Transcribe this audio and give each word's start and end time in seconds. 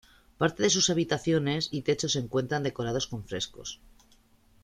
Parte 0.39 0.63
de 0.63 0.71
sus 0.71 0.89
habitaciones 0.89 1.69
y 1.71 1.83
techos 1.83 2.13
se 2.13 2.19
encuentran 2.21 2.63
decorados 2.63 3.05
con 3.05 3.23
frescos. 3.23 3.79